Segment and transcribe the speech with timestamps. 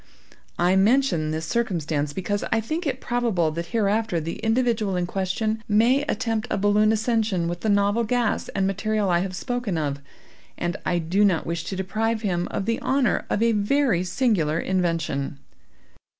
[0.57, 5.63] I mention this circumstance, because I think it probable that hereafter the individual in question
[5.67, 9.99] may attempt a balloon ascension with the novel gas and material I have spoken of,
[10.57, 14.59] and I do not wish to deprive him of the honor of a very singular
[14.59, 15.37] invention.